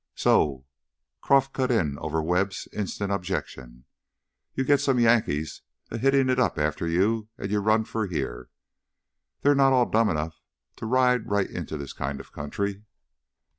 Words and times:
"So," 0.15 0.65
Croff 1.21 1.53
cut 1.53 1.69
in 1.69 1.99
over 1.99 2.23
Webb's 2.23 2.67
instant 2.73 3.11
objection, 3.11 3.85
"you 4.55 4.63
get 4.63 4.81
some 4.81 4.97
Yankees 4.97 5.61
a 5.91 5.99
hittin' 5.99 6.27
it 6.27 6.39
up 6.39 6.57
after 6.57 6.87
you, 6.87 7.29
and 7.37 7.51
you 7.51 7.59
run 7.59 7.83
for 7.83 8.07
here. 8.07 8.49
They're 9.43 9.53
not 9.53 9.73
all 9.73 9.85
dumb 9.87 10.09
enough 10.09 10.41
to 10.77 10.87
ride 10.87 11.29
right 11.29 11.51
into 11.51 11.77
this 11.77 11.93
kind 11.93 12.19
of 12.19 12.31
country." 12.31 12.83